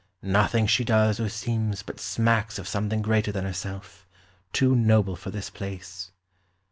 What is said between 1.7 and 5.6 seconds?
but smacks of something greater than herself, too noble for this